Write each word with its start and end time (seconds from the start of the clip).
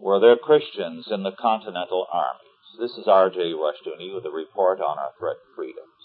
Were 0.00 0.18
there 0.18 0.38
Christians 0.38 1.08
in 1.10 1.24
the 1.24 1.32
Continental 1.32 2.06
armies? 2.10 2.78
This 2.78 2.96
is 2.96 3.06
R.J. 3.06 3.52
Rushdoony 3.52 4.14
with 4.14 4.24
a 4.24 4.30
report 4.30 4.80
on 4.80 4.98
our 4.98 5.12
threatened 5.18 5.52
freedoms. 5.54 6.00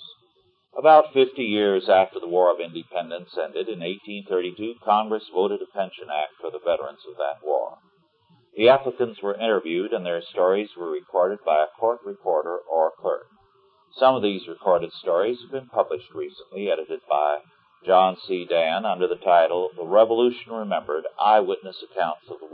About 0.78 1.14
50 1.14 1.41
years 1.41 1.88
after 1.88 2.20
the 2.20 2.28
War 2.28 2.52
of 2.52 2.60
Independence 2.60 3.38
ended 3.42 3.70
in 3.70 3.79
1832, 3.79 4.84
Congress 4.84 5.23
voted 5.34 5.62
a 5.62 5.71
pension 5.71 6.10
act 6.12 6.34
for 6.42 6.52
the 6.52 6.60
veterans 6.60 7.08
of 7.08 7.16
that 7.16 7.39
war. 7.42 7.78
The 8.58 8.68
applicants 8.68 9.21
were 9.23 9.39
interviewed 9.39 9.94
and 9.94 10.05
their 10.05 10.21
stories 10.21 10.75
were 10.75 10.91
recorded 10.91 11.39
by 11.46 11.64
a 11.64 11.80
court 11.80 12.02
reporter 12.04 12.57
or 12.70 12.91
clerk. 13.00 13.27
Some 13.98 14.14
of 14.14 14.21
these 14.21 14.46
recorded 14.46 14.91
stories 14.91 15.39
have 15.39 15.52
been 15.52 15.70
published 15.70 16.14
recently, 16.14 16.70
edited 16.70 17.00
by 17.09 17.39
John 17.86 18.18
C. 18.27 18.46
Dann 18.50 18.84
under 18.84 19.07
the 19.07 19.16
title 19.23 19.70
The 19.77 19.86
Revolution 19.86 20.52
Remembered 20.52 21.05
Eyewitness 21.18 21.84
Accounts 21.84 22.27
of 22.30 22.45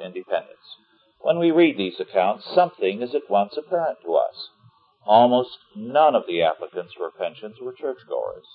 Independence. 0.00 0.76
When 1.20 1.38
we 1.38 1.50
read 1.50 1.76
these 1.76 1.98
accounts, 1.98 2.44
something 2.44 3.02
is 3.02 3.14
at 3.14 3.30
once 3.30 3.56
apparent 3.56 3.98
to 4.02 4.14
us. 4.14 4.50
Almost 5.04 5.58
none 5.74 6.14
of 6.14 6.26
the 6.26 6.42
applicants 6.42 6.94
for 6.94 7.10
pensions 7.10 7.56
were 7.60 7.72
churchgoers. 7.72 8.46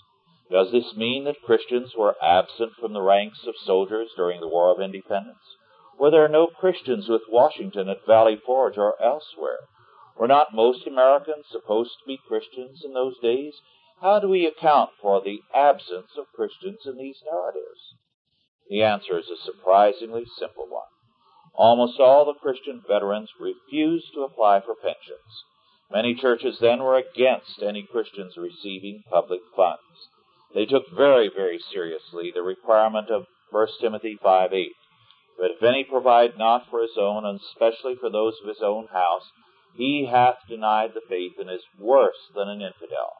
Does 0.49 0.71
this 0.71 0.95
mean 0.97 1.23
that 1.23 1.41
Christians 1.41 1.95
were 1.95 2.21
absent 2.21 2.73
from 2.79 2.93
the 2.93 3.01
ranks 3.01 3.47
of 3.47 3.55
soldiers 3.57 4.09
during 4.15 4.41
the 4.41 4.49
War 4.49 4.69
of 4.69 4.81
Independence? 4.81 5.55
Were 5.97 6.11
there 6.11 6.27
no 6.27 6.47
Christians 6.47 7.07
with 7.07 7.21
Washington 7.29 7.87
at 7.87 8.05
Valley 8.05 8.35
Forge 8.35 8.77
or 8.77 9.01
elsewhere? 9.01 9.67
Were 10.17 10.27
not 10.27 10.53
most 10.53 10.85
Americans 10.85 11.45
supposed 11.49 11.91
to 11.99 12.05
be 12.05 12.17
Christians 12.27 12.83
in 12.83 12.93
those 12.93 13.17
days? 13.19 13.61
How 14.01 14.19
do 14.19 14.27
we 14.27 14.45
account 14.45 14.91
for 15.01 15.21
the 15.21 15.41
absence 15.53 16.17
of 16.17 16.31
Christians 16.33 16.85
in 16.85 16.97
these 16.97 17.21
narratives? 17.23 17.95
The 18.67 18.83
answer 18.83 19.19
is 19.19 19.29
a 19.29 19.37
surprisingly 19.37 20.25
simple 20.25 20.67
one. 20.67 20.87
Almost 21.55 21.99
all 21.99 22.25
the 22.25 22.33
Christian 22.33 22.81
veterans 22.87 23.29
refused 23.39 24.13
to 24.13 24.23
apply 24.23 24.61
for 24.61 24.75
pensions. 24.75 25.43
Many 25.91 26.15
churches 26.15 26.59
then 26.59 26.81
were 26.81 26.95
against 26.95 27.61
any 27.61 27.83
Christians 27.83 28.37
receiving 28.37 29.03
public 29.09 29.41
funds. 29.55 30.07
They 30.53 30.65
took 30.65 30.89
very, 30.89 31.27
very 31.27 31.59
seriously 31.59 32.31
the 32.31 32.41
requirement 32.41 33.09
of 33.09 33.27
1 33.51 33.67
Timothy 33.81 34.17
5:8. 34.17 34.71
but 35.37 35.51
if 35.51 35.61
any 35.61 35.83
provide 35.83 36.37
not 36.37 36.69
for 36.69 36.81
his 36.81 36.97
own, 36.97 37.25
and 37.25 37.39
especially 37.39 37.95
for 37.95 38.09
those 38.09 38.39
of 38.41 38.47
his 38.47 38.61
own 38.61 38.87
house, 38.87 39.29
he 39.75 40.05
hath 40.05 40.37
denied 40.47 40.93
the 40.93 41.01
faith 41.01 41.37
and 41.37 41.49
is 41.49 41.65
worse 41.77 42.29
than 42.33 42.47
an 42.47 42.61
infidel. 42.61 43.13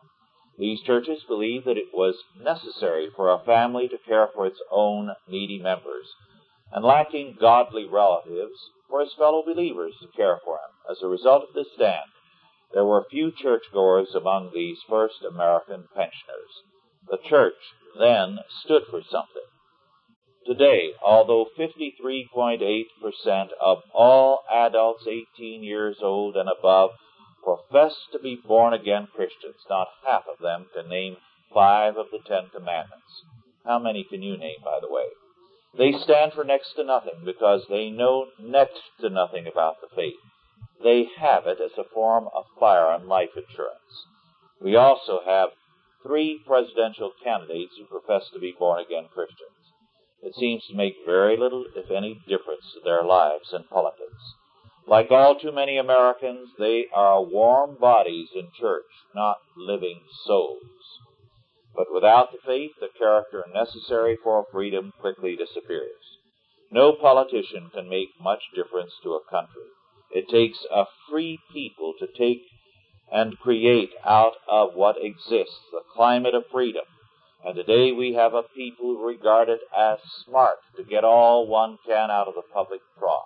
These 0.57 0.83
churches 0.83 1.23
believed 1.23 1.65
that 1.65 1.77
it 1.77 1.93
was 1.93 2.23
necessary 2.37 3.09
for 3.09 3.29
a 3.29 3.39
family 3.39 3.87
to 3.89 3.97
care 3.97 4.27
for 4.27 4.45
its 4.45 4.61
own 4.69 5.15
needy 5.27 5.59
members, 5.59 6.13
and 6.71 6.83
lacking 6.85 7.37
godly 7.39 7.85
relatives, 7.85 8.57
for 8.89 9.01
his 9.01 9.13
fellow 9.17 9.43
believers 9.45 9.93
to 10.01 10.07
care 10.17 10.39
for 10.43 10.55
him. 10.55 10.91
As 10.91 11.01
a 11.01 11.07
result 11.07 11.43
of 11.47 11.53
this 11.53 11.67
stand, 11.75 12.09
there 12.73 12.85
were 12.85 13.05
few 13.09 13.31
churchgoers 13.31 14.13
among 14.15 14.51
these 14.53 14.77
first 14.87 15.23
American 15.23 15.87
pensioners. 15.95 16.63
The 17.09 17.17
church 17.17 17.55
then 17.97 18.39
stood 18.63 18.83
for 18.89 19.01
something. 19.01 19.43
Today, 20.45 20.93
although 21.03 21.47
53.8% 21.57 23.47
of 23.61 23.77
all 23.93 24.39
adults 24.51 25.05
18 25.07 25.63
years 25.63 25.97
old 26.01 26.35
and 26.35 26.49
above 26.49 26.91
profess 27.43 27.95
to 28.11 28.19
be 28.19 28.35
born 28.35 28.73
again 28.73 29.07
Christians, 29.13 29.57
not 29.69 29.87
half 30.05 30.23
of 30.31 30.39
them 30.41 30.67
can 30.73 30.89
name 30.89 31.17
five 31.53 31.97
of 31.97 32.07
the 32.11 32.19
Ten 32.25 32.49
Commandments. 32.53 33.23
How 33.65 33.77
many 33.77 34.03
can 34.03 34.21
you 34.23 34.37
name, 34.37 34.59
by 34.63 34.79
the 34.81 34.91
way? 34.91 35.05
They 35.77 35.93
stand 35.93 36.33
for 36.33 36.43
next 36.43 36.73
to 36.73 36.83
nothing 36.83 37.23
because 37.23 37.65
they 37.69 37.89
know 37.89 38.27
next 38.39 38.81
to 38.99 39.09
nothing 39.09 39.47
about 39.47 39.79
the 39.79 39.87
faith. 39.95 40.19
They 40.83 41.05
have 41.17 41.47
it 41.47 41.59
as 41.61 41.77
a 41.77 41.83
form 41.93 42.27
of 42.33 42.45
fire 42.59 42.91
and 42.91 43.07
life 43.07 43.37
insurance. 43.37 44.05
We 44.59 44.75
also 44.75 45.21
have 45.25 45.49
three 46.03 46.41
presidential 46.45 47.13
candidates 47.23 47.73
who 47.77 47.85
profess 47.85 48.29
to 48.33 48.39
be 48.39 48.55
born 48.57 48.79
again 48.79 49.07
Christians. 49.13 49.61
It 50.21 50.35
seems 50.35 50.65
to 50.67 50.75
make 50.75 51.05
very 51.05 51.37
little, 51.37 51.65
if 51.75 51.89
any, 51.89 52.15
difference 52.27 52.73
to 52.73 52.81
their 52.83 53.03
lives 53.03 53.53
and 53.53 53.67
politics. 53.69 54.35
Like 54.87 55.09
all 55.09 55.35
too 55.39 55.51
many 55.51 55.77
Americans, 55.77 56.49
they 56.59 56.87
are 56.93 57.23
warm 57.23 57.75
bodies 57.79 58.29
in 58.35 58.49
church, 58.59 58.85
not 59.15 59.37
living 59.55 60.01
souls. 60.25 60.61
But 61.75 61.93
without 61.93 62.31
the 62.31 62.39
faith, 62.45 62.71
the 62.79 62.89
character 62.97 63.45
necessary 63.53 64.17
for 64.23 64.45
freedom 64.51 64.91
quickly 64.99 65.35
disappears. 65.35 66.17
No 66.71 66.93
politician 66.93 67.69
can 67.73 67.89
make 67.89 68.09
much 68.19 68.43
difference 68.55 68.93
to 69.03 69.13
a 69.13 69.29
country. 69.29 69.69
It 70.11 70.29
takes 70.29 70.65
a 70.71 70.85
free 71.09 71.39
people 71.53 71.93
to 71.99 72.07
take 72.07 72.43
and 73.11 73.39
create 73.39 73.91
out 74.05 74.33
of 74.49 74.73
what 74.73 74.95
exists 75.01 75.59
the 75.71 75.81
climate 75.95 76.35
of 76.35 76.43
freedom 76.51 76.85
and 77.43 77.55
today 77.55 77.91
we 77.91 78.13
have 78.13 78.35
a 78.35 78.43
people 78.55 78.85
who 78.85 79.07
regard 79.07 79.49
it 79.49 79.61
as 79.75 79.97
smart 80.25 80.57
to 80.77 80.83
get 80.83 81.03
all 81.03 81.47
one 81.47 81.77
can 81.85 82.11
out 82.11 82.27
of 82.27 82.35
the 82.35 82.43
public 82.53 82.81
trough. 82.99 83.25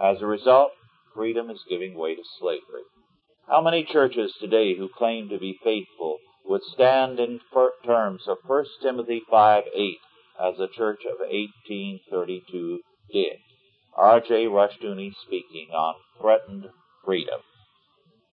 As 0.00 0.20
a 0.20 0.26
result, 0.26 0.72
freedom 1.14 1.48
is 1.48 1.62
giving 1.68 1.94
way 1.94 2.16
to 2.16 2.22
slavery. 2.40 2.82
How 3.48 3.62
many 3.62 3.84
churches 3.84 4.34
today 4.40 4.76
who 4.76 4.88
claim 4.88 5.28
to 5.28 5.38
be 5.38 5.60
faithful 5.62 6.18
would 6.48 6.62
stand 6.62 7.18
in 7.18 7.40
terms 7.84 8.22
of 8.28 8.38
1 8.46 8.64
Timothy 8.82 9.22
5 9.30 9.64
8 9.74 9.98
as 10.40 10.56
the 10.58 10.68
church 10.68 11.00
of 11.04 11.18
1832 11.18 12.80
did? 13.12 13.38
R.J. 13.96 14.46
Rushdoony 14.46 15.12
speaking 15.26 15.68
on 15.74 15.94
threatened 16.20 16.66
freedom. 17.04 17.40